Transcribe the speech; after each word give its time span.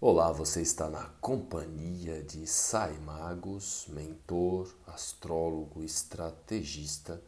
Olá, 0.00 0.30
você 0.30 0.62
está 0.62 0.88
na 0.88 1.06
companhia 1.20 2.22
de 2.22 2.46
Sai 2.46 2.96
Magos, 2.98 3.86
mentor, 3.88 4.72
astrólogo, 4.86 5.82
estrategista, 5.82 7.20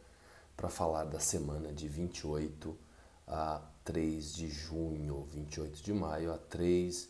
para 0.55 0.69
falar 0.69 1.03
da 1.03 1.19
semana 1.19 1.73
de 1.73 1.89
28 1.89 2.77
a 3.27 3.61
3 3.83 4.33
de 4.35 4.47
junho, 4.47 5.25
28 5.33 5.83
de 5.83 5.91
maio 5.91 6.31
a 6.31 6.37
3 6.37 7.09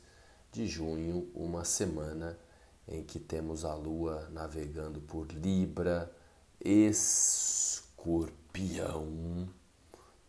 de 0.52 0.66
junho, 0.66 1.29
uma 1.36 1.64
semana 1.64 2.39
em 2.88 3.04
que 3.04 3.20
temos 3.20 3.64
a 3.64 3.75
Lua 3.75 4.28
navegando 4.32 5.00
por 5.00 5.28
Libra, 5.32 6.12
Escorpião, 6.59 7.48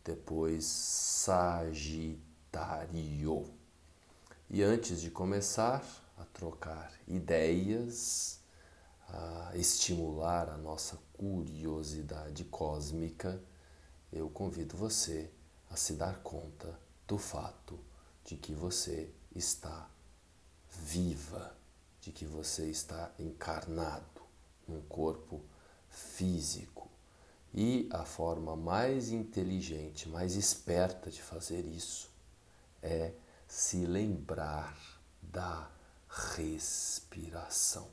depois 0.05 0.67
Sagitário. 0.67 1.73
E 4.55 4.62
antes 4.62 5.00
de 5.00 5.11
começar 5.11 5.82
a 6.19 6.27
trocar 6.27 6.92
ideias, 7.09 8.38
a 9.09 9.52
estimular 9.55 10.51
a 10.51 10.59
nossa 10.59 10.98
curiosidade 11.15 12.45
cósmica, 12.45 13.42
eu 14.12 14.28
convido 14.28 14.77
você 14.77 15.30
a 15.70 15.77
se 15.77 15.95
dar 15.95 16.19
conta 16.19 16.78
do 17.09 17.16
fato 17.16 17.80
de 18.27 18.37
que 18.37 18.52
você 18.52 19.11
está 19.34 19.88
viva, 20.69 21.56
de 22.03 22.12
que 22.12 22.27
você 22.27 22.66
está 22.66 23.11
encarnado 23.19 24.20
num 24.69 24.83
corpo 24.83 25.41
físico. 25.89 26.91
E 27.55 27.89
a 27.91 28.05
forma 28.05 28.55
mais 28.55 29.12
inteligente, 29.12 30.11
mais 30.11 30.37
esperta 30.37 31.11
de 31.11 31.23
fazer 31.23 31.64
isso 31.64 32.11
é 32.83 33.14
se 33.52 33.84
lembrar 33.84 34.74
da 35.20 35.70
respiração. 36.09 37.91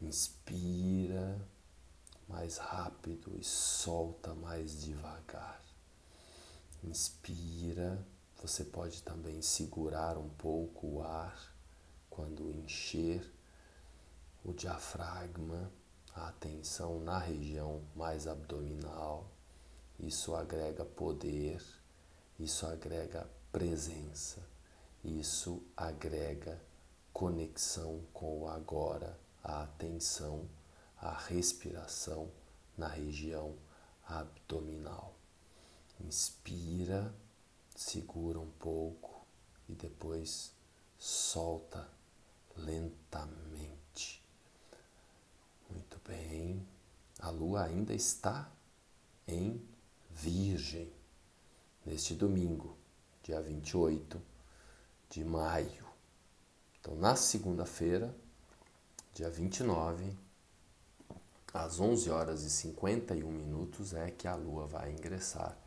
Inspira 0.00 1.36
mais 2.28 2.56
rápido 2.56 3.36
e 3.36 3.42
solta 3.42 4.36
mais 4.36 4.80
devagar. 4.80 5.60
Inspira, 6.84 8.06
você 8.40 8.64
pode 8.64 9.02
também 9.02 9.42
segurar 9.42 10.16
um 10.16 10.28
pouco 10.28 10.86
o 10.86 11.02
ar 11.02 11.52
quando 12.08 12.52
encher 12.52 13.28
o 14.44 14.52
diafragma, 14.52 15.72
a 16.14 16.28
atenção 16.28 17.00
na 17.00 17.18
região 17.18 17.82
mais 17.96 18.28
abdominal. 18.28 19.28
Isso 19.98 20.36
agrega 20.36 20.84
poder, 20.84 21.60
isso 22.38 22.64
agrega 22.64 23.28
presença. 23.56 24.46
Isso 25.02 25.62
agrega 25.74 26.62
conexão 27.10 28.02
com 28.12 28.42
o 28.42 28.48
agora, 28.48 29.18
a 29.42 29.62
atenção, 29.62 30.46
a 30.98 31.16
respiração 31.16 32.30
na 32.76 32.86
região 32.86 33.56
abdominal. 34.06 35.14
Inspira, 35.98 37.14
segura 37.74 38.38
um 38.38 38.50
pouco 38.58 39.24
e 39.66 39.74
depois 39.74 40.52
solta 40.98 41.88
lentamente. 42.54 44.22
Muito 45.70 45.98
bem. 46.06 46.62
A 47.20 47.30
lua 47.30 47.64
ainda 47.64 47.94
está 47.94 48.52
em 49.26 49.66
Virgem 50.10 50.92
neste 51.86 52.12
domingo 52.12 52.75
dia 53.26 53.40
28 53.40 54.22
de 55.10 55.24
maio. 55.24 55.84
Então, 56.78 56.94
na 56.94 57.16
segunda-feira, 57.16 58.14
dia 59.12 59.28
29, 59.28 60.16
às 61.52 61.80
11 61.80 62.08
horas 62.08 62.44
e 62.44 62.50
51 62.50 63.28
minutos, 63.28 63.94
é 63.94 64.12
que 64.12 64.28
a 64.28 64.36
Lua 64.36 64.68
vai 64.68 64.92
ingressar 64.92 65.58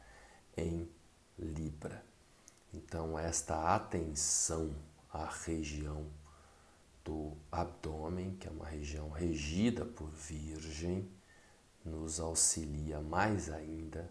em 0.56 0.90
Libra. 1.38 2.02
Então, 2.74 3.20
esta 3.20 3.76
atenção 3.76 4.74
à 5.12 5.26
região 5.26 6.08
do 7.04 7.36
abdômen, 7.52 8.38
que 8.38 8.48
é 8.48 8.52
uma 8.52 8.68
região 8.68 9.10
regida 9.10 9.84
por 9.84 10.10
Virgem, 10.12 11.12
nos 11.84 12.22
auxilia 12.22 13.02
mais 13.02 13.50
ainda 13.50 14.10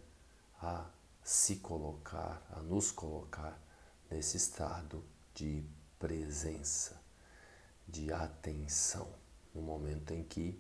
a 0.61 0.85
se 1.29 1.57
colocar, 1.57 2.43
a 2.57 2.63
nos 2.63 2.91
colocar 2.91 3.61
nesse 4.11 4.39
estado 4.39 5.05
de 5.35 5.63
presença, 5.99 6.99
de 7.87 8.11
atenção, 8.11 9.07
no 9.55 9.61
momento 9.61 10.15
em 10.15 10.25
que 10.25 10.59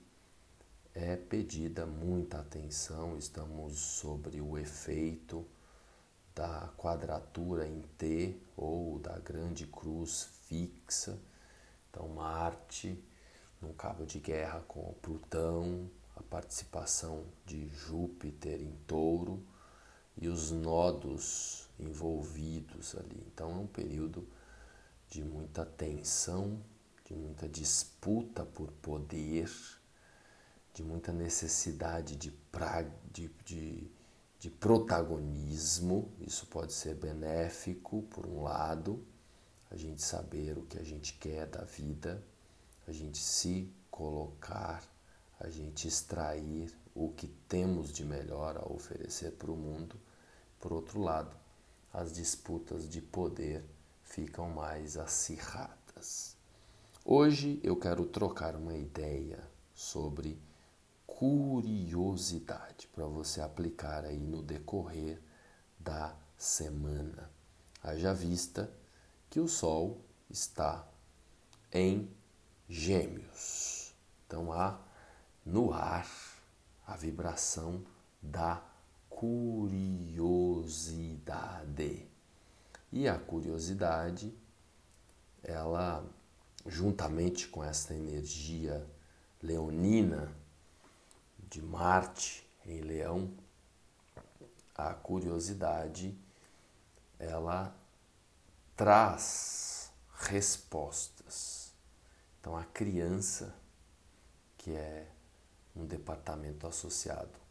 é 0.95 1.17
pedida 1.17 1.87
muita 1.87 2.41
atenção, 2.41 3.17
estamos 3.17 3.79
sobre 3.79 4.43
o 4.43 4.59
efeito 4.59 5.43
da 6.35 6.69
quadratura 6.77 7.67
em 7.67 7.81
T 7.97 8.39
ou 8.55 8.99
da 8.99 9.19
grande 9.21 9.67
cruz 9.67 10.29
fixa. 10.43 11.19
Então, 11.89 12.09
Marte 12.09 13.03
num 13.63 13.73
cabo 13.73 14.05
de 14.05 14.19
guerra 14.19 14.61
com 14.69 14.93
Plutão, 15.01 15.91
a 16.15 16.23
participação 16.23 17.25
de 17.47 17.71
Júpiter 17.71 18.61
em 18.61 18.77
Touro 18.87 19.43
e 20.21 20.29
os 20.29 20.51
nodos 20.51 21.69
envolvidos 21.79 22.95
ali. 22.97 23.23
Então 23.33 23.51
é 23.51 23.57
um 23.57 23.67
período 23.67 24.29
de 25.09 25.25
muita 25.25 25.65
tensão, 25.65 26.61
de 27.05 27.15
muita 27.15 27.49
disputa 27.49 28.45
por 28.45 28.71
poder, 28.73 29.51
de 30.75 30.83
muita 30.83 31.13
necessidade 31.13 32.17
de, 32.17 32.31
pra, 32.31 32.83
de, 33.11 33.31
de, 33.45 33.91
de 34.39 34.51
protagonismo. 34.51 36.13
Isso 36.21 36.47
pode 36.47 36.73
ser 36.73 36.95
benéfico, 36.95 38.03
por 38.03 38.27
um 38.27 38.43
lado, 38.43 39.05
a 39.71 39.77
gente 39.77 40.03
saber 40.03 40.59
o 40.59 40.63
que 40.63 40.79
a 40.79 40.85
gente 40.85 41.15
quer 41.15 41.47
da 41.47 41.63
vida, 41.63 42.23
a 42.87 42.93
gente 42.93 43.19
se 43.19 43.73
colocar, 43.91 44.83
a 45.39 45.49
gente 45.49 45.87
extrair 45.87 46.75
o 46.95 47.11
que 47.11 47.29
temos 47.49 47.93
de 47.93 48.05
melhor 48.05 48.57
a 48.57 48.73
oferecer 48.73 49.33
para 49.33 49.51
o 49.51 49.57
mundo 49.57 49.99
por 50.59 50.73
outro 50.73 51.01
lado, 51.01 51.37
as 51.93 52.13
disputas 52.13 52.89
de 52.89 53.01
poder 53.01 53.65
ficam 54.03 54.51
mais 54.51 54.97
acirradas. 54.97 56.37
Hoje 57.05 57.61
eu 57.63 57.77
quero 57.77 58.05
trocar 58.05 58.57
uma 58.57 58.75
ideia 58.75 59.39
sobre 59.73 60.41
curiosidade 61.07 62.89
para 62.89 63.07
você 63.07 63.41
aplicar 63.41 64.05
aí 64.05 64.19
no 64.19 64.43
decorrer 64.43 65.21
da 65.79 66.15
semana. 66.37 67.31
Haja 67.83 68.13
vista 68.13 68.71
que 69.31 69.39
o 69.39 69.49
Sol 69.49 70.01
está 70.29 70.87
em 71.73 72.11
Gêmeos. 72.69 73.95
Então 74.27 74.53
há 74.53 74.79
no 75.49 75.73
ar 75.73 76.07
a 76.87 76.95
vibração 76.95 77.83
da 78.21 78.63
curiosidade. 79.09 79.79
E 82.93 83.09
a 83.09 83.19
curiosidade, 83.19 84.33
ela, 85.43 86.05
juntamente 86.67 87.49
com 87.49 87.65
essa 87.65 87.95
energia 87.95 88.87
leonina 89.43 90.31
de 91.49 91.63
Marte 91.63 92.47
em 92.67 92.81
Leão, 92.81 93.33
a 94.75 94.93
curiosidade, 94.93 96.15
ela 97.19 97.75
traz 98.77 99.91
respostas. 100.15 101.73
Então, 102.39 102.57
a 102.57 102.65
criança, 102.65 103.55
que 104.57 104.73
é 104.73 105.09
um 105.79 105.87
departamento 105.87 106.67
associado 106.67 107.49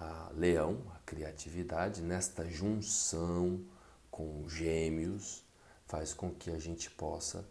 a 0.00 0.30
leão, 0.34 0.80
a 0.94 0.98
criatividade, 1.00 2.02
nesta 2.02 2.48
junção 2.48 3.64
com 4.10 4.48
gêmeos, 4.48 5.44
faz 5.86 6.12
com 6.14 6.30
que 6.32 6.50
a 6.50 6.58
gente 6.58 6.90
possa 6.90 7.44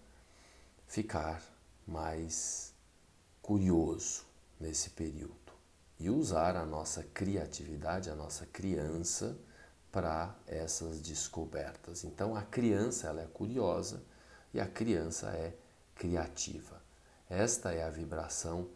ficar 0.88 1.44
mais 1.86 2.74
curioso 3.42 4.26
nesse 4.60 4.92
período 4.92 5.36
e 6.00 6.10
usar 6.10 6.56
a 6.56 6.66
nossa 6.66 7.04
criatividade, 7.04 8.10
a 8.10 8.16
nossa 8.16 8.46
criança 8.46 9.38
para 9.92 10.36
essas 10.46 11.02
descobertas. 11.02 12.04
Então 12.04 12.36
a 12.36 12.44
criança 12.44 13.08
ela 13.08 13.22
é 13.22 13.28
curiosa 13.28 14.04
e 14.54 14.60
a 14.60 14.68
criança 14.68 15.30
é 15.32 15.56
criativa. 15.96 16.82
Esta 17.30 17.74
é 17.74 17.84
a 17.84 17.90
vibração 17.90 18.70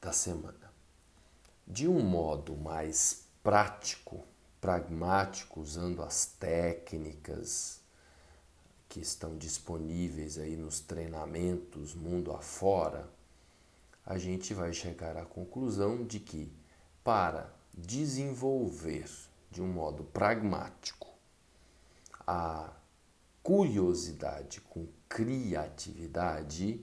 da 0.00 0.12
semana 0.12 0.67
de 1.70 1.86
um 1.86 2.00
modo 2.00 2.56
mais 2.56 3.26
prático, 3.42 4.24
pragmático, 4.58 5.60
usando 5.60 6.02
as 6.02 6.24
técnicas 6.24 7.80
que 8.88 9.00
estão 9.00 9.36
disponíveis 9.36 10.38
aí 10.38 10.56
nos 10.56 10.80
treinamentos 10.80 11.94
mundo 11.94 12.32
afora, 12.32 13.06
a 14.06 14.16
gente 14.16 14.54
vai 14.54 14.72
chegar 14.72 15.18
à 15.18 15.26
conclusão 15.26 16.06
de 16.06 16.18
que 16.18 16.50
para 17.04 17.52
desenvolver 17.76 19.06
de 19.50 19.60
um 19.60 19.68
modo 19.68 20.04
pragmático 20.04 21.06
a 22.26 22.72
curiosidade 23.42 24.62
com 24.62 24.86
criatividade, 25.08 26.82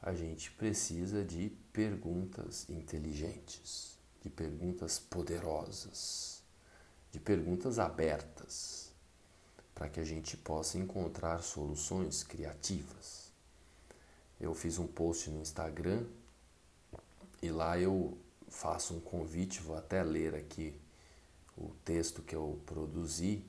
a 0.00 0.14
gente 0.14 0.50
precisa 0.52 1.24
de 1.24 1.50
perguntas 1.72 2.68
inteligentes, 2.68 3.97
de 4.22 4.28
perguntas 4.28 4.98
poderosas, 4.98 6.42
de 7.12 7.20
perguntas 7.20 7.78
abertas, 7.78 8.90
para 9.74 9.88
que 9.88 10.00
a 10.00 10.04
gente 10.04 10.36
possa 10.36 10.76
encontrar 10.76 11.40
soluções 11.42 12.22
criativas. 12.22 13.30
Eu 14.40 14.54
fiz 14.54 14.78
um 14.78 14.86
post 14.86 15.30
no 15.30 15.40
Instagram 15.40 16.04
e 17.40 17.50
lá 17.50 17.78
eu 17.78 18.18
faço 18.48 18.94
um 18.94 19.00
convite, 19.00 19.60
vou 19.60 19.76
até 19.76 20.02
ler 20.02 20.34
aqui 20.34 20.74
o 21.56 21.70
texto 21.84 22.22
que 22.22 22.34
eu 22.34 22.60
produzi, 22.66 23.44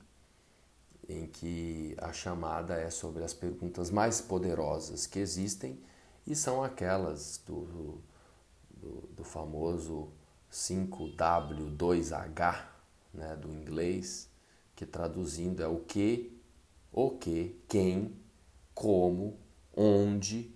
em 1.08 1.26
que 1.26 1.96
a 1.98 2.12
chamada 2.12 2.74
é 2.74 2.90
sobre 2.90 3.24
as 3.24 3.34
perguntas 3.34 3.90
mais 3.90 4.20
poderosas 4.20 5.06
que 5.06 5.18
existem 5.18 5.78
e 6.26 6.36
são 6.36 6.62
aquelas 6.62 7.40
do, 7.44 8.00
do, 8.70 9.00
do 9.16 9.24
famoso 9.24 10.08
5W2H, 10.50 12.64
né, 13.14 13.36
do 13.36 13.52
inglês, 13.52 14.28
que 14.74 14.86
traduzindo 14.86 15.62
é 15.62 15.68
o 15.68 15.78
que, 15.78 16.36
o 16.92 17.10
que, 17.10 17.56
quem, 17.68 18.16
como, 18.74 19.38
onde, 19.76 20.52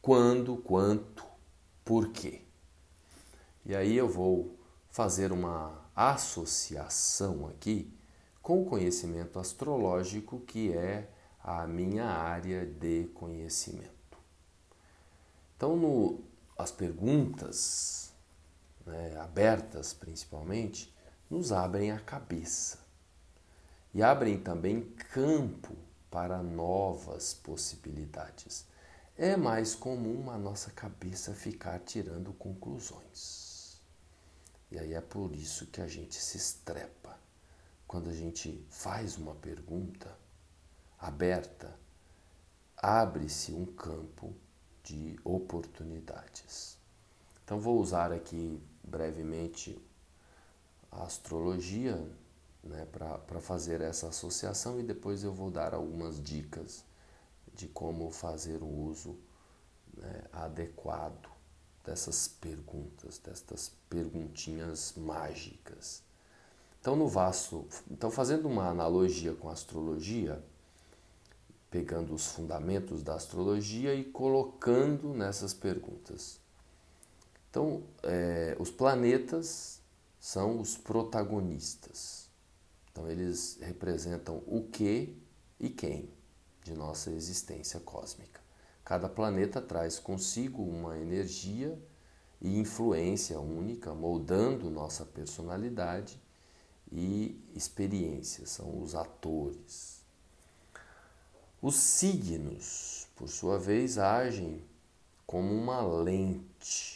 quando, 0.00 0.56
quanto, 0.58 1.24
por 1.84 2.10
quê. 2.10 2.42
E 3.64 3.74
aí 3.74 3.96
eu 3.96 4.08
vou 4.08 4.56
fazer 4.90 5.32
uma 5.32 5.84
associação 5.94 7.48
aqui 7.48 7.92
com 8.42 8.62
o 8.62 8.66
conhecimento 8.66 9.38
astrológico, 9.38 10.40
que 10.40 10.72
é 10.72 11.10
a 11.42 11.66
minha 11.66 12.04
área 12.04 12.64
de 12.64 13.06
conhecimento. 13.14 13.96
Então, 15.56 15.76
no, 15.76 16.20
as 16.56 16.70
perguntas 16.70 18.14
né, 18.86 19.16
abertas, 19.18 19.92
principalmente, 19.92 20.94
nos 21.28 21.52
abrem 21.52 21.90
a 21.90 21.98
cabeça 21.98 22.86
e 23.92 24.02
abrem 24.02 24.38
também 24.38 24.82
campo 25.10 25.74
para 26.10 26.42
novas 26.42 27.34
possibilidades. 27.34 28.66
É 29.16 29.36
mais 29.36 29.74
comum 29.74 30.30
a 30.30 30.38
nossa 30.38 30.70
cabeça 30.70 31.32
ficar 31.32 31.78
tirando 31.80 32.32
conclusões. 32.34 33.80
E 34.70 34.78
aí 34.78 34.92
é 34.92 35.00
por 35.00 35.34
isso 35.34 35.66
que 35.66 35.80
a 35.80 35.86
gente 35.86 36.16
se 36.16 36.36
estrepa. 36.36 37.18
Quando 37.86 38.10
a 38.10 38.12
gente 38.12 38.62
faz 38.68 39.16
uma 39.16 39.34
pergunta 39.34 40.14
aberta, 40.98 41.74
abre-se 42.76 43.52
um 43.52 43.64
campo 43.64 44.34
de 44.84 45.18
oportunidades. 45.24 46.76
Então 47.42 47.58
vou 47.58 47.80
usar 47.80 48.12
aqui 48.12 48.60
brevemente 48.86 49.78
a 50.90 51.02
astrologia 51.02 52.02
né, 52.62 52.86
para 52.86 53.40
fazer 53.40 53.80
essa 53.80 54.08
associação 54.08 54.80
e 54.80 54.82
depois 54.82 55.22
eu 55.22 55.32
vou 55.32 55.50
dar 55.50 55.74
algumas 55.74 56.22
dicas 56.22 56.84
de 57.54 57.68
como 57.68 58.10
fazer 58.10 58.62
o 58.62 58.68
uso 58.68 59.16
né, 59.96 60.24
adequado 60.32 61.28
dessas 61.84 62.28
perguntas, 62.28 63.18
destas 63.18 63.72
perguntinhas 63.88 64.94
mágicas. 64.96 66.02
Então, 66.80 66.96
no 66.96 67.08
vasto, 67.08 67.66
então 67.90 68.10
fazendo 68.10 68.48
uma 68.48 68.68
analogia 68.68 69.34
com 69.34 69.48
a 69.48 69.52
astrologia, 69.52 70.42
pegando 71.70 72.14
os 72.14 72.26
fundamentos 72.26 73.02
da 73.02 73.14
astrologia 73.14 73.94
e 73.94 74.04
colocando 74.04 75.12
nessas 75.12 75.52
perguntas. 75.52 76.40
Então, 77.50 77.82
é, 78.02 78.56
os 78.58 78.70
planetas 78.70 79.80
são 80.18 80.60
os 80.60 80.76
protagonistas. 80.76 82.28
Então, 82.90 83.08
eles 83.08 83.58
representam 83.60 84.42
o 84.46 84.62
que 84.62 85.16
e 85.58 85.70
quem 85.70 86.10
de 86.62 86.74
nossa 86.74 87.10
existência 87.10 87.80
cósmica. 87.80 88.40
Cada 88.84 89.08
planeta 89.08 89.60
traz 89.60 89.98
consigo 89.98 90.62
uma 90.62 90.98
energia 90.98 91.78
e 92.40 92.58
influência 92.58 93.40
única, 93.40 93.94
moldando 93.94 94.70
nossa 94.70 95.04
personalidade 95.04 96.20
e 96.92 97.40
experiência, 97.54 98.46
são 98.46 98.80
os 98.80 98.94
atores. 98.94 100.04
Os 101.60 101.74
signos, 101.76 103.08
por 103.16 103.28
sua 103.28 103.58
vez, 103.58 103.98
agem 103.98 104.62
como 105.26 105.52
uma 105.52 105.80
lente, 105.80 106.95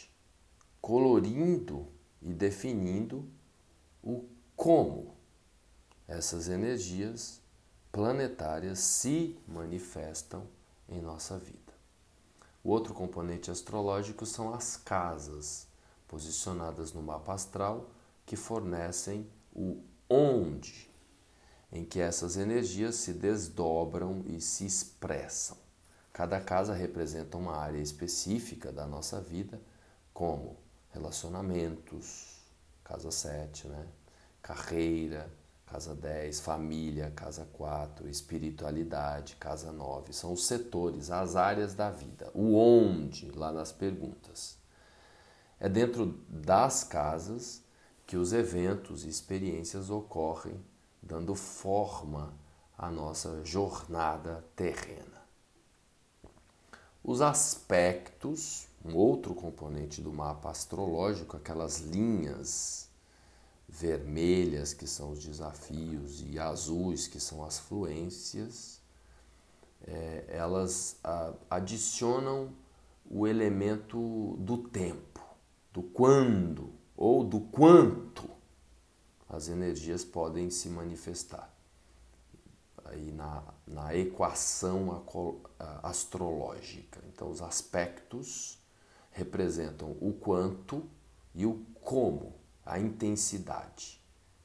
colorindo 0.91 1.87
e 2.21 2.33
definindo 2.33 3.25
o 4.03 4.25
como 4.57 5.15
essas 6.05 6.49
energias 6.49 7.39
planetárias 7.93 8.79
se 8.79 9.39
manifestam 9.47 10.45
em 10.89 11.01
nossa 11.01 11.37
vida. 11.39 11.71
O 12.61 12.71
outro 12.71 12.93
componente 12.93 13.49
astrológico 13.49 14.25
são 14.25 14.53
as 14.53 14.75
casas, 14.75 15.65
posicionadas 16.09 16.91
no 16.91 17.01
mapa 17.01 17.35
astral, 17.35 17.89
que 18.25 18.35
fornecem 18.35 19.25
o 19.55 19.81
onde, 20.09 20.91
em 21.71 21.85
que 21.85 22.01
essas 22.01 22.35
energias 22.35 22.95
se 22.95 23.13
desdobram 23.13 24.25
e 24.27 24.41
se 24.41 24.65
expressam. 24.65 25.57
Cada 26.11 26.41
casa 26.41 26.73
representa 26.73 27.37
uma 27.37 27.55
área 27.55 27.79
específica 27.79 28.73
da 28.73 28.85
nossa 28.85 29.21
vida, 29.21 29.57
como 30.13 30.59
relacionamentos, 30.93 32.37
casa 32.83 33.11
7, 33.11 33.67
né? 33.67 33.87
carreira, 34.41 35.31
casa 35.65 35.95
10, 35.95 36.41
família, 36.41 37.11
casa 37.11 37.47
4, 37.53 38.09
espiritualidade, 38.09 39.35
casa 39.37 39.71
9. 39.71 40.11
São 40.11 40.33
os 40.33 40.45
setores, 40.45 41.09
as 41.09 41.35
áreas 41.35 41.73
da 41.73 41.89
vida. 41.89 42.29
O 42.33 42.55
onde, 42.55 43.31
lá 43.31 43.51
nas 43.51 43.71
perguntas. 43.71 44.57
É 45.59 45.69
dentro 45.69 46.19
das 46.27 46.83
casas 46.83 47.63
que 48.05 48.17
os 48.17 48.33
eventos 48.33 49.05
e 49.05 49.09
experiências 49.09 49.89
ocorrem, 49.89 50.59
dando 51.01 51.35
forma 51.35 52.33
à 52.77 52.91
nossa 52.91 53.45
jornada 53.45 54.43
terrena. 54.55 55.21
Os 57.03 57.21
aspectos, 57.21 58.67
um 58.83 58.95
outro 58.95 59.35
componente 59.35 60.01
do 60.01 60.11
mapa 60.11 60.49
astrológico, 60.49 61.37
aquelas 61.37 61.79
linhas 61.79 62.89
vermelhas, 63.67 64.73
que 64.73 64.87
são 64.87 65.11
os 65.11 65.23
desafios, 65.23 66.21
e 66.27 66.37
azuis, 66.39 67.07
que 67.07 67.19
são 67.19 67.43
as 67.43 67.59
fluências, 67.59 68.81
é, 69.87 70.25
elas 70.27 70.97
a, 71.03 71.33
adicionam 71.49 72.51
o 73.09 73.27
elemento 73.27 74.35
do 74.39 74.57
tempo, 74.57 75.21
do 75.71 75.81
quando 75.81 76.73
ou 76.97 77.23
do 77.23 77.39
quanto 77.39 78.29
as 79.29 79.47
energias 79.47 80.03
podem 80.03 80.49
se 80.49 80.69
manifestar 80.69 81.51
aí 82.91 83.11
na, 83.11 83.43
na 83.65 83.95
equação 83.95 85.03
astrológica. 85.81 87.01
Então, 87.07 87.29
os 87.29 87.41
aspectos 87.41 88.60
representam 89.11 89.95
o 89.99 90.13
quanto 90.13 90.83
e 91.35 91.45
o 91.45 91.65
como 91.83 92.33
a 92.65 92.79
intensidade 92.79 94.01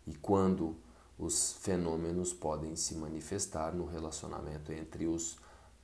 e 0.06 0.14
quando 0.14 0.76
os 1.18 1.52
fenômenos 1.52 2.32
podem 2.32 2.76
se 2.76 2.94
manifestar 2.94 3.74
no 3.74 3.86
relacionamento 3.86 4.72
entre 4.72 5.06
os 5.06 5.38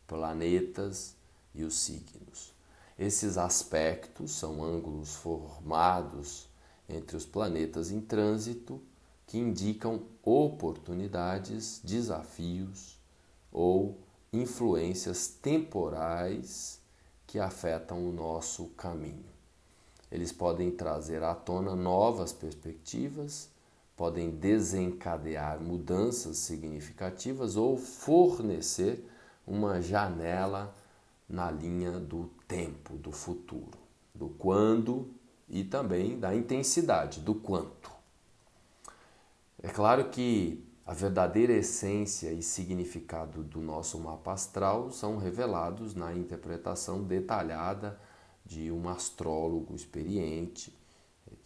planetas 0.07 1.17
e 1.55 1.65
os 1.65 1.79
signos. 1.79 2.53
Esses 2.99 3.39
aspectos 3.39 4.33
são 4.33 4.63
ângulos 4.63 5.15
formados 5.17 6.49
entre 6.89 7.17
os 7.17 7.25
planetas 7.25 7.91
em 7.91 8.01
trânsito 8.01 8.81
que 9.27 9.39
indicam 9.39 10.03
oportunidades, 10.23 11.81
desafios 11.83 12.99
ou 13.51 13.99
influências 14.33 15.29
temporais 15.29 16.82
que 17.33 17.41
afetam 17.41 18.07
o 18.07 18.13
nosso 18.13 18.67
caminho. 18.77 19.25
Eles 20.11 20.31
podem 20.31 20.71
trazer 20.71 21.23
à 21.23 21.35
tona 21.35 21.75
novas 21.75 22.31
perspectivas, 22.31 23.49
podem 23.97 24.29
desencadear 24.29 25.59
mudanças 25.59 26.37
significativas 26.37 27.57
ou 27.57 27.79
fornecer 27.79 29.03
uma 29.47 29.81
janela 29.81 30.77
na 31.27 31.51
linha 31.51 31.93
do 31.93 32.29
tempo, 32.47 32.99
do 32.99 33.11
futuro, 33.11 33.79
do 34.15 34.29
quando 34.29 35.09
e 35.49 35.65
também 35.65 36.21
da 36.21 36.35
intensidade, 36.35 37.21
do 37.21 37.35
quanto. 37.35 37.91
É 39.63 39.69
claro 39.69 40.11
que 40.11 40.63
a 40.85 40.93
verdadeira 40.93 41.53
essência 41.53 42.33
e 42.33 42.43
significado 42.43 43.45
do 43.45 43.61
nosso 43.61 43.99
mapa 44.01 44.33
astral 44.33 44.91
são 44.91 45.17
revelados 45.17 45.95
na 45.95 46.13
interpretação 46.13 47.03
detalhada 47.05 47.99
de 48.45 48.71
um 48.73 48.89
astrólogo 48.89 49.77
experiente, 49.77 50.77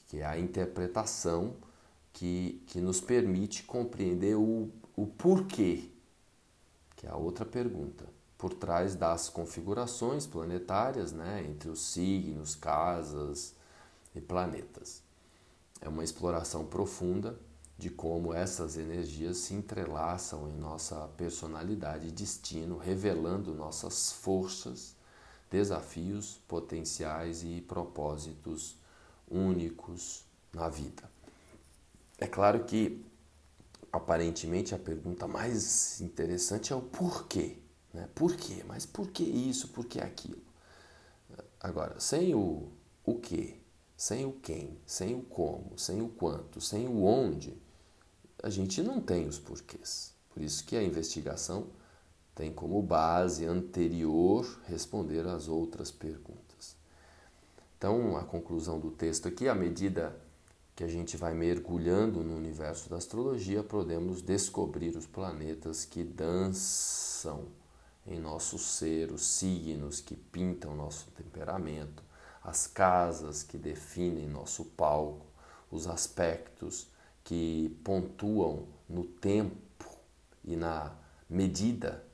que 0.09 0.19
é 0.19 0.27
a 0.27 0.39
interpretação 0.39 1.55
que, 2.15 2.63
que 2.67 2.81
nos 2.81 2.99
permite 3.01 3.63
compreender 3.65 4.37
o, 4.37 4.71
o 4.97 5.07
porquê, 5.07 5.91
que 6.97 7.07
é 7.07 7.11
a 7.11 7.17
outra 7.17 7.45
pergunta, 7.45 8.07
por 8.39 8.55
trás 8.55 8.95
das 8.95 9.29
configurações 9.29 10.27
planetárias, 10.27 11.13
né, 11.13 11.45
entre 11.47 11.69
os 11.69 11.81
signos, 11.81 12.55
casas 12.55 13.55
e 14.15 14.21
planetas. 14.21 15.03
É 15.79 15.91
uma 15.91 16.03
exploração 16.03 16.65
profunda 16.65 17.39
de 17.79 17.91
como 17.91 18.33
essas 18.33 18.77
energias 18.77 19.37
se 19.39 19.55
entrelaçam 19.55 20.49
em 20.49 20.57
nossa 20.57 21.09
personalidade 21.17 22.09
e 22.09 22.11
destino, 22.11 22.79
revelando 22.79 23.55
nossas 23.55 24.13
forças, 24.13 24.95
desafios, 25.51 26.41
potenciais 26.49 27.43
e 27.43 27.61
propósitos 27.61 28.77
únicos 29.31 30.25
na 30.53 30.69
vida. 30.69 31.03
É 32.19 32.27
claro 32.27 32.65
que 32.65 33.05
aparentemente 33.93 34.75
a 34.75 34.79
pergunta 34.79 35.27
mais 35.29 36.01
interessante 36.01 36.73
é 36.73 36.77
o 36.77 36.81
porquê, 36.81 37.59
né? 37.93 38.09
Por 38.15 38.35
quê? 38.37 38.65
Mas 38.67 38.87
por 38.87 39.09
que 39.09 39.23
isso? 39.23 39.69
Por 39.69 39.85
que 39.85 40.01
aquilo? 40.01 40.41
Agora, 41.61 42.01
sem 42.01 42.35
o 42.35 42.69
o 43.05 43.15
que, 43.15 43.61
sem 43.97 44.27
o 44.27 44.33
quem, 44.33 44.77
sem 44.85 45.15
o 45.15 45.23
como, 45.23 45.79
sem 45.79 46.03
o 46.03 46.09
quanto, 46.09 46.61
sem 46.61 46.89
o 46.89 47.05
onde, 47.05 47.57
a 48.43 48.51
gente 48.51 48.83
não 48.83 49.01
tem 49.01 49.27
os 49.27 49.39
porquês. 49.39 50.15
Por 50.31 50.43
isso 50.43 50.65
que 50.65 50.77
a 50.77 50.83
investigação 50.83 51.67
tem 52.35 52.53
como 52.53 52.83
base 52.83 53.47
anterior 53.47 54.47
responder 54.67 55.27
às 55.27 55.49
outras 55.49 55.91
perguntas. 55.91 56.77
Então, 57.79 58.17
a 58.17 58.23
conclusão 58.25 58.79
do 58.79 58.91
texto 58.91 59.29
aqui, 59.29 59.49
à 59.49 59.55
medida 59.55 60.15
que 60.75 60.85
a 60.85 60.89
gente 60.89 61.17
vai 61.17 61.33
mergulhando 61.33 62.23
no 62.23 62.37
universo 62.37 62.91
da 62.91 62.97
astrologia, 62.97 63.63
podemos 63.63 64.21
descobrir 64.21 64.95
os 64.95 65.07
planetas 65.07 65.87
que 65.87 66.05
dançam 66.05 67.47
em 68.07 68.21
nosso 68.21 68.59
ser, 68.59 69.11
os 69.11 69.27
signos 69.27 70.01
que 70.01 70.15
pintam 70.15 70.77
nosso 70.77 71.11
temperamento, 71.13 72.03
as 72.45 72.67
casas 72.67 73.43
que 73.43 73.57
definem 73.57 74.29
nosso 74.29 74.65
palco, 74.65 75.25
os 75.71 75.87
aspectos 75.87 76.87
que 77.27 77.77
pontuam 77.83 78.69
no 78.89 79.03
tempo 79.03 79.57
e 80.45 80.55
na 80.55 80.95
medida, 81.29 82.05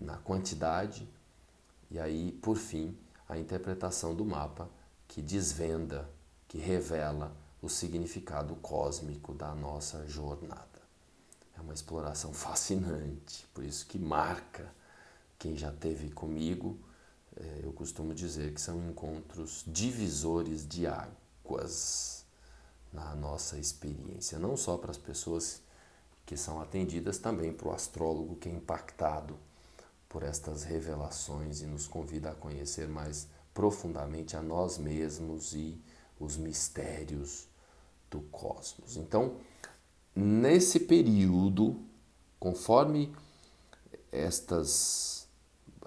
na, 0.00 0.16
quantidade, 0.16 1.08
e 1.88 1.96
aí, 1.96 2.32
por 2.42 2.56
fim, 2.56 2.98
a 3.28 3.38
interpretação 3.38 4.12
do 4.12 4.24
mapa 4.24 4.68
que 5.06 5.22
desvenda, 5.22 6.10
que 6.48 6.58
revela 6.58 7.32
o 7.62 7.68
significado 7.68 8.56
cósmico 8.56 9.32
da 9.32 9.54
nossa 9.54 10.04
jornada. 10.08 10.66
É 11.56 11.60
uma 11.60 11.72
exploração 11.72 12.32
fascinante, 12.32 13.46
por 13.54 13.62
isso 13.62 13.86
que 13.86 13.98
marca 13.98 14.74
quem 15.38 15.56
já 15.56 15.70
teve 15.70 16.10
comigo. 16.10 16.76
É, 17.36 17.60
eu 17.62 17.72
costumo 17.72 18.12
dizer 18.12 18.52
que 18.54 18.60
são 18.60 18.90
encontros 18.90 19.62
divisores 19.68 20.66
de 20.66 20.88
águas 20.88 22.19
na 22.92 23.14
nossa 23.14 23.58
experiência, 23.58 24.38
não 24.38 24.56
só 24.56 24.76
para 24.76 24.90
as 24.90 24.98
pessoas 24.98 25.62
que 26.26 26.36
são 26.36 26.60
atendidas, 26.60 27.18
também 27.18 27.52
para 27.52 27.68
o 27.68 27.72
astrólogo 27.72 28.36
que 28.36 28.48
é 28.48 28.52
impactado 28.52 29.36
por 30.08 30.22
estas 30.22 30.64
revelações 30.64 31.60
e 31.60 31.66
nos 31.66 31.86
convida 31.86 32.30
a 32.30 32.34
conhecer 32.34 32.88
mais 32.88 33.28
profundamente 33.54 34.36
a 34.36 34.42
nós 34.42 34.78
mesmos 34.78 35.52
e 35.54 35.80
os 36.18 36.36
mistérios 36.36 37.46
do 38.10 38.20
cosmos. 38.22 38.96
Então, 38.96 39.36
nesse 40.14 40.80
período, 40.80 41.80
conforme 42.38 43.14
estas 44.10 45.20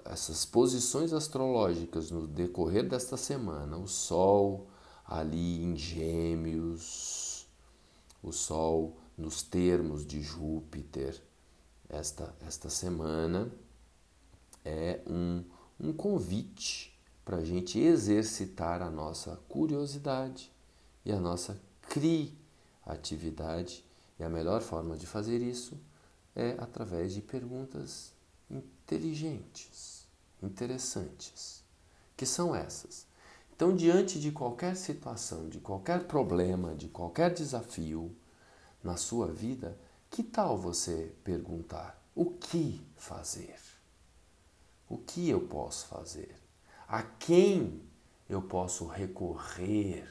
essas 0.04 0.44
posições 0.44 1.12
astrológicas 1.12 2.10
no 2.10 2.26
decorrer 2.26 2.86
desta 2.86 3.16
semana, 3.16 3.76
o 3.78 3.88
Sol, 3.88 4.66
ali 5.04 5.62
em 5.62 5.76
Gêmeos, 5.76 7.46
o 8.22 8.32
Sol 8.32 8.96
nos 9.16 9.42
termos 9.42 10.06
de 10.06 10.22
Júpiter, 10.22 11.20
esta, 11.88 12.34
esta 12.46 12.70
semana 12.70 13.50
é 14.64 15.00
um, 15.06 15.44
um 15.78 15.92
convite 15.92 16.98
para 17.24 17.36
a 17.38 17.44
gente 17.44 17.78
exercitar 17.78 18.82
a 18.82 18.90
nossa 18.90 19.36
curiosidade 19.48 20.50
e 21.04 21.12
a 21.12 21.20
nossa 21.20 21.60
criatividade. 21.82 23.84
E 24.18 24.24
a 24.24 24.28
melhor 24.28 24.60
forma 24.62 24.96
de 24.96 25.06
fazer 25.06 25.40
isso 25.40 25.78
é 26.34 26.56
através 26.58 27.14
de 27.14 27.20
perguntas 27.20 28.12
inteligentes, 28.50 30.08
interessantes. 30.42 31.62
Que 32.16 32.26
são 32.26 32.52
essas? 32.54 33.06
Então, 33.54 33.74
diante 33.74 34.18
de 34.18 34.32
qualquer 34.32 34.74
situação, 34.74 35.48
de 35.48 35.60
qualquer 35.60 36.04
problema, 36.04 36.74
de 36.74 36.88
qualquer 36.88 37.32
desafio 37.32 38.14
na 38.82 38.96
sua 38.96 39.28
vida, 39.28 39.78
que 40.10 40.24
tal 40.24 40.58
você 40.58 41.12
perguntar: 41.22 41.96
o 42.16 42.26
que 42.26 42.84
fazer? 42.96 43.56
O 44.88 44.98
que 44.98 45.28
eu 45.28 45.40
posso 45.40 45.86
fazer? 45.86 46.34
A 46.88 47.02
quem 47.02 47.80
eu 48.28 48.42
posso 48.42 48.86
recorrer? 48.86 50.04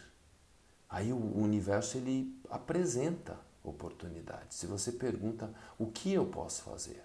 Aí 0.90 1.12
o 1.12 1.38
universo 1.38 1.98
ele 1.98 2.34
apresenta 2.50 3.38
oportunidades. 3.64 4.58
Se 4.58 4.68
você 4.68 4.92
pergunta 4.92 5.54
o 5.78 5.88
que 5.88 6.14
eu 6.14 6.26
posso 6.26 6.64
fazer, 6.64 7.04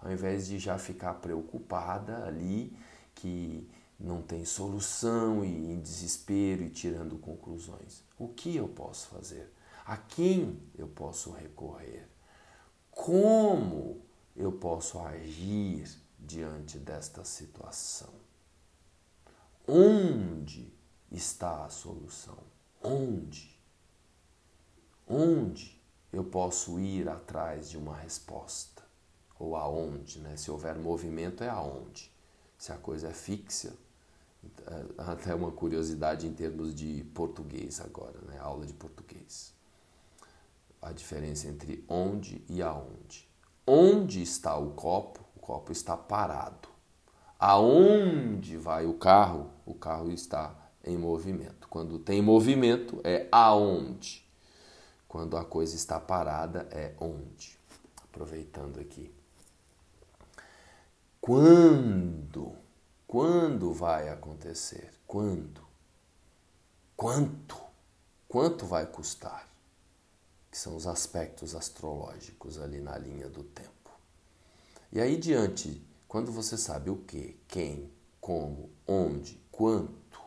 ao 0.00 0.10
invés 0.10 0.46
de 0.46 0.58
já 0.58 0.78
ficar 0.78 1.14
preocupada 1.14 2.24
ali 2.24 2.76
que 3.14 3.68
não 3.98 4.20
tem 4.22 4.44
solução 4.44 5.44
e 5.44 5.48
em 5.48 5.80
desespero 5.80 6.62
e 6.62 6.70
tirando 6.70 7.18
conclusões. 7.18 8.02
O 8.18 8.28
que 8.28 8.54
eu 8.54 8.68
posso 8.68 9.08
fazer? 9.08 9.50
A 9.84 9.96
quem 9.96 10.60
eu 10.76 10.88
posso 10.88 11.30
recorrer? 11.30 12.06
Como 12.90 14.02
eu 14.34 14.52
posso 14.52 14.98
agir 14.98 15.88
diante 16.18 16.78
desta 16.78 17.24
situação? 17.24 18.12
Onde 19.66 20.72
está 21.10 21.64
a 21.64 21.70
solução? 21.70 22.38
Onde? 22.82 23.58
Onde 25.08 25.80
eu 26.12 26.24
posso 26.24 26.78
ir 26.78 27.08
atrás 27.08 27.70
de 27.70 27.76
uma 27.76 27.96
resposta? 27.96 28.82
Ou 29.38 29.56
aonde, 29.56 30.20
né? 30.20 30.36
Se 30.36 30.50
houver 30.50 30.76
movimento, 30.76 31.44
é 31.44 31.48
aonde. 31.48 32.10
Se 32.58 32.72
a 32.72 32.76
coisa 32.76 33.08
é 33.08 33.12
fixa, 33.12 33.76
até 34.98 35.34
uma 35.34 35.52
curiosidade 35.52 36.26
em 36.26 36.32
termos 36.32 36.74
de 36.74 37.04
português 37.14 37.80
agora, 37.80 38.18
né? 38.26 38.38
aula 38.38 38.66
de 38.66 38.72
português. 38.72 39.54
A 40.80 40.92
diferença 40.92 41.48
entre 41.48 41.84
onde 41.88 42.44
e 42.48 42.62
aonde. 42.62 43.28
Onde 43.66 44.22
está 44.22 44.56
o 44.56 44.70
copo? 44.70 45.24
O 45.36 45.40
copo 45.40 45.72
está 45.72 45.96
parado. 45.96 46.68
Aonde 47.38 48.56
vai 48.56 48.86
o 48.86 48.94
carro? 48.94 49.50
O 49.64 49.74
carro 49.74 50.10
está 50.10 50.54
em 50.84 50.96
movimento. 50.96 51.68
Quando 51.68 51.98
tem 51.98 52.22
movimento 52.22 53.00
é 53.04 53.28
aonde. 53.32 54.24
Quando 55.08 55.36
a 55.36 55.44
coisa 55.44 55.74
está 55.74 55.98
parada 55.98 56.68
é 56.70 56.94
onde. 57.00 57.58
Aproveitando 58.04 58.78
aqui. 58.78 59.12
Quando 61.20 62.54
quando 63.16 63.72
vai 63.72 64.10
acontecer? 64.10 64.92
Quando? 65.06 65.66
Quanto? 66.94 67.56
Quanto 68.28 68.66
vai 68.66 68.84
custar? 68.84 69.48
Que 70.50 70.58
são 70.58 70.76
os 70.76 70.86
aspectos 70.86 71.54
astrológicos 71.54 72.60
ali 72.60 72.78
na 72.78 72.98
linha 72.98 73.26
do 73.30 73.42
tempo. 73.42 73.90
E 74.92 75.00
aí 75.00 75.16
diante, 75.16 75.82
quando 76.06 76.30
você 76.30 76.58
sabe 76.58 76.90
o 76.90 76.96
que, 76.96 77.40
quem, 77.48 77.90
como, 78.20 78.68
onde, 78.86 79.40
quanto, 79.50 80.20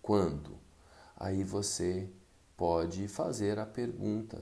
quando, 0.00 0.56
aí 1.16 1.42
você 1.42 2.08
pode 2.56 3.08
fazer 3.08 3.58
a 3.58 3.66
pergunta 3.66 4.40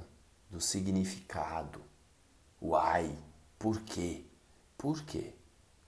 do 0.51 0.61
significado. 0.61 1.81
Why? 2.61 3.17
Por 3.59 3.81
quê? 3.81 4.27
Por 4.77 5.03
quê? 5.05 5.33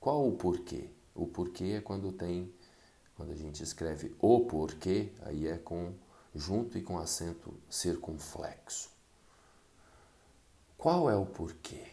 Qual 0.01 0.27
o 0.27 0.33
porquê? 0.33 0.96
O 1.17 1.27
porquê 1.27 1.77
é 1.79 1.81
quando 1.81 2.13
tem, 2.13 2.53
quando 3.17 3.33
a 3.33 3.37
gente 3.37 3.63
escreve 3.63 4.15
o 4.21 4.45
porquê, 4.45 5.13
aí 5.23 5.47
é 5.47 5.57
com 5.59 5.95
junto 6.35 6.77
e 6.77 6.83
com 6.83 6.99
acento 6.99 7.55
circunflexo. 7.71 8.91
Qual 10.77 11.09
é 11.11 11.17
o 11.17 11.25
porquê? 11.25 11.87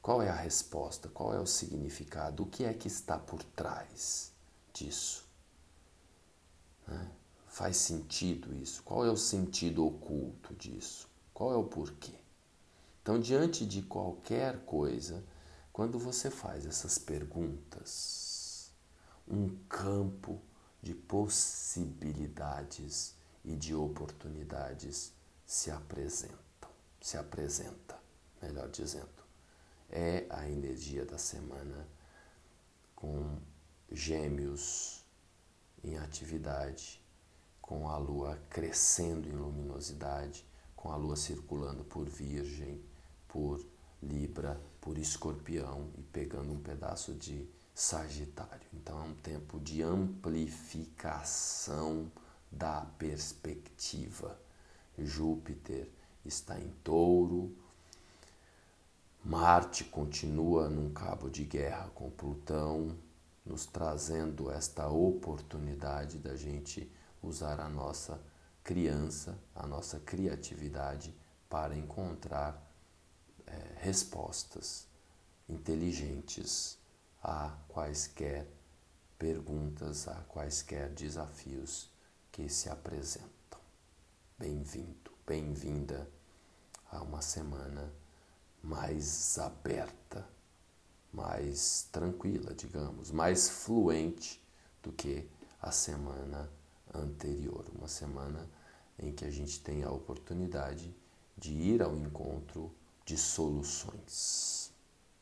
Qual 0.00 0.22
é 0.22 0.30
a 0.30 0.34
resposta? 0.34 1.08
Qual 1.08 1.34
é 1.34 1.38
o 1.38 1.46
significado? 1.46 2.44
O 2.44 2.46
que 2.46 2.64
é 2.64 2.72
que 2.72 2.88
está 2.88 3.18
por 3.18 3.42
trás 3.42 4.32
disso? 4.72 5.26
Né? 6.86 7.10
Faz 7.46 7.76
sentido 7.76 8.54
isso? 8.54 8.82
Qual 8.82 9.04
é 9.04 9.10
o 9.10 9.16
sentido 9.16 9.86
oculto 9.86 10.54
disso? 10.54 11.08
Qual 11.34 11.52
é 11.52 11.56
o 11.56 11.64
porquê? 11.64 12.14
Então, 13.02 13.20
diante 13.20 13.66
de 13.66 13.82
qualquer 13.82 14.64
coisa, 14.64 15.22
quando 15.76 15.98
você 15.98 16.30
faz 16.30 16.64
essas 16.64 16.96
perguntas, 16.96 18.72
um 19.28 19.54
campo 19.68 20.40
de 20.80 20.94
possibilidades 20.94 23.14
e 23.44 23.54
de 23.54 23.74
oportunidades 23.74 25.12
se 25.44 25.70
apresentam, 25.70 26.70
se 26.98 27.18
apresenta, 27.18 27.94
melhor 28.40 28.70
dizendo. 28.70 29.22
É 29.90 30.24
a 30.30 30.48
energia 30.48 31.04
da 31.04 31.18
semana 31.18 31.86
com 32.94 33.38
gêmeos 33.92 35.04
em 35.84 35.98
atividade, 35.98 37.04
com 37.60 37.90
a 37.90 37.98
lua 37.98 38.40
crescendo 38.48 39.28
em 39.28 39.32
luminosidade, 39.32 40.48
com 40.74 40.90
a 40.90 40.96
lua 40.96 41.16
circulando 41.16 41.84
por 41.84 42.08
Virgem, 42.08 42.82
por 43.28 43.75
Libra, 44.02 44.60
por 44.80 44.98
Escorpião 44.98 45.88
e 45.96 46.02
pegando 46.02 46.52
um 46.52 46.60
pedaço 46.60 47.14
de 47.14 47.48
Sagitário. 47.74 48.66
Então 48.72 48.98
é 48.98 49.02
um 49.04 49.14
tempo 49.14 49.60
de 49.60 49.82
amplificação 49.82 52.10
da 52.50 52.80
perspectiva. 52.98 54.36
Júpiter 54.98 55.88
está 56.24 56.58
em 56.58 56.70
touro, 56.82 57.54
Marte 59.28 59.82
continua 59.82 60.68
num 60.68 60.92
cabo 60.92 61.28
de 61.28 61.42
guerra 61.42 61.90
com 61.92 62.08
Plutão, 62.08 62.96
nos 63.44 63.66
trazendo 63.66 64.52
esta 64.52 64.88
oportunidade 64.88 66.18
da 66.18 66.36
gente 66.36 66.88
usar 67.20 67.58
a 67.58 67.68
nossa 67.68 68.20
criança, 68.62 69.36
a 69.52 69.66
nossa 69.66 69.98
criatividade 69.98 71.12
para 71.50 71.76
encontrar 71.76 72.65
é, 73.46 73.78
respostas 73.78 74.86
inteligentes 75.48 76.78
a 77.22 77.56
quaisquer 77.68 78.46
perguntas, 79.18 80.08
a 80.08 80.14
quaisquer 80.28 80.90
desafios 80.90 81.90
que 82.30 82.48
se 82.48 82.68
apresentam. 82.68 83.60
Bem-vindo, 84.38 85.10
bem-vinda 85.26 86.08
a 86.90 87.02
uma 87.02 87.22
semana 87.22 87.92
mais 88.62 89.38
aberta, 89.38 90.28
mais 91.12 91.88
tranquila, 91.90 92.52
digamos, 92.52 93.10
mais 93.10 93.48
fluente 93.48 94.44
do 94.82 94.92
que 94.92 95.28
a 95.62 95.70
semana 95.70 96.50
anterior. 96.94 97.64
Uma 97.74 97.88
semana 97.88 98.48
em 98.98 99.12
que 99.12 99.24
a 99.24 99.30
gente 99.30 99.60
tem 99.60 99.82
a 99.82 99.90
oportunidade 99.90 100.94
de 101.36 101.52
ir 101.52 101.82
ao 101.82 101.96
encontro 101.96 102.74
de 103.06 103.16
soluções 103.16 104.72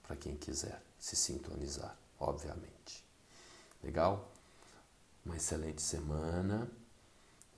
para 0.03 0.17
quem 0.17 0.35
quiser 0.37 0.83
se 0.99 1.15
sintonizar, 1.15 1.97
obviamente. 2.19 3.05
Legal? 3.83 4.33
Uma 5.25 5.37
excelente 5.37 5.83
semana. 5.83 6.69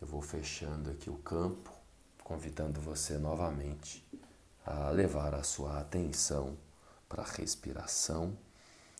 Eu 0.01 0.07
vou 0.07 0.21
fechando 0.21 0.91
aqui 0.91 1.09
o 1.09 1.17
campo, 1.19 1.73
convidando 2.25 2.81
você 2.81 3.17
novamente 3.17 4.05
a 4.65 4.91
levar 4.91 5.33
a 5.33 5.45
sua 5.45 5.81
atenção 5.81 6.59
para 7.09 7.23
a 7.23 7.27
respiração, 7.27 8.37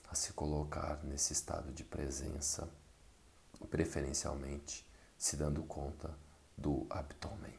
a 0.09 0.15
se 0.15 0.33
colocar 0.33 1.03
nesse 1.03 1.33
estado 1.33 1.73
de 1.73 1.83
presença, 1.83 2.71
preferencialmente 3.69 4.87
se 5.19 5.37
dando 5.37 5.65
conta 5.65 6.17
do 6.57 6.87
abdômen. 6.89 7.59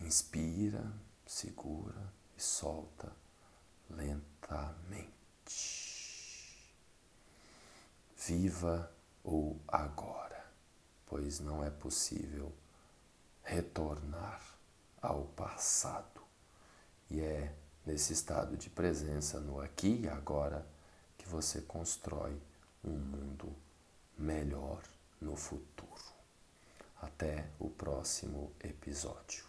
Inspira 0.00 0.92
segura 1.26 2.12
e 2.36 2.42
solta 2.42 3.12
lentamente. 3.90 5.16
Viva 8.16 8.90
o 9.24 9.56
agora, 9.68 10.46
pois 11.06 11.40
não 11.40 11.64
é 11.64 11.70
possível 11.70 12.52
retornar 13.42 14.40
ao 15.02 15.24
passado. 15.26 16.22
E 17.10 17.20
é 17.20 17.54
nesse 17.84 18.12
estado 18.12 18.56
de 18.56 18.68
presença 18.68 19.38
no 19.38 19.60
aqui 19.60 20.02
e 20.02 20.08
agora 20.08 20.66
que 21.16 21.28
você 21.28 21.60
constrói 21.60 22.40
um 22.84 22.98
mundo 22.98 23.54
melhor 24.18 24.82
no 25.20 25.36
futuro. 25.36 25.86
Até 27.00 27.48
o 27.60 27.70
próximo 27.70 28.52
episódio. 28.60 29.45